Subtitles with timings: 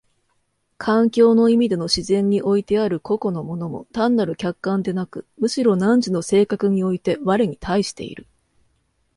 [0.79, 8.25] 環境の意味での自然においてある個々の物も単なる客観でなく、むしろ汝の性格において我に対している。